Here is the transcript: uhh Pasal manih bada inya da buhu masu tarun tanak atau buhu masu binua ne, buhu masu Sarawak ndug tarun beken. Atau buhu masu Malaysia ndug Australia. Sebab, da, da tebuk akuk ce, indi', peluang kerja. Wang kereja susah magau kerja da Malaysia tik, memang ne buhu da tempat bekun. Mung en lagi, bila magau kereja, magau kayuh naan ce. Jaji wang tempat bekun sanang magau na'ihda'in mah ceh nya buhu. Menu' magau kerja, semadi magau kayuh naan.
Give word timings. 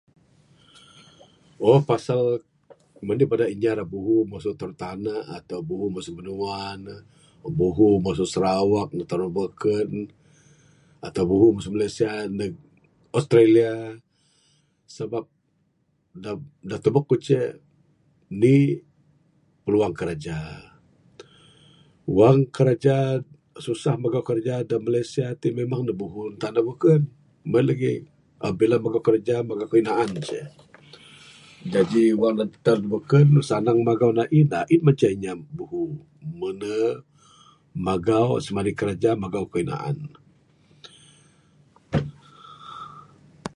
uhh 1.65 1.81
Pasal 1.91 2.21
manih 3.07 3.27
bada 3.31 3.45
inya 3.53 3.71
da 3.79 3.85
buhu 3.93 4.15
masu 4.31 4.49
tarun 4.59 4.77
tanak 4.83 5.23
atau 5.39 5.59
buhu 5.69 5.85
masu 5.95 6.09
binua 6.17 6.61
ne, 6.85 6.95
buhu 7.59 7.87
masu 8.05 8.25
Sarawak 8.33 8.87
ndug 8.93 9.07
tarun 9.11 9.31
beken. 9.37 9.89
Atau 11.07 11.23
buhu 11.29 11.47
masu 11.55 11.69
Malaysia 11.73 12.09
ndug 12.35 12.53
Australia. 13.17 13.73
Sebab, 14.97 15.23
da, 16.23 16.31
da 16.69 16.75
tebuk 16.83 17.05
akuk 17.07 17.19
ce, 17.27 17.39
indi', 18.33 18.81
peluang 19.63 19.95
kerja. 20.01 20.35
Wang 22.17 22.39
kereja 22.55 22.97
susah 23.65 23.95
magau 24.03 24.19
kerja 24.29 24.55
da 24.69 24.77
Malaysia 24.87 25.25
tik, 25.41 25.53
memang 25.59 25.81
ne 25.87 25.93
buhu 26.01 26.21
da 26.39 26.47
tempat 26.51 26.63
bekun. 26.67 27.01
Mung 27.47 27.59
en 27.63 27.67
lagi, 27.71 27.95
bila 28.59 28.75
magau 28.83 28.99
kereja, 29.07 29.35
magau 29.49 29.67
kayuh 29.71 29.85
naan 29.87 30.11
ce. 30.27 30.39
Jaji 31.73 32.03
wang 32.21 32.37
tempat 32.63 32.79
bekun 32.91 33.27
sanang 33.49 33.79
magau 33.87 34.11
na'ihda'in 34.17 34.79
mah 34.85 34.95
ceh 34.99 35.13
nya 35.21 35.33
buhu. 35.57 35.83
Menu' 36.39 36.95
magau 37.85 38.29
kerja, 38.35 38.43
semadi 38.45 38.75
magau 39.23 39.45
kayuh 39.51 39.69
naan. 39.71 39.97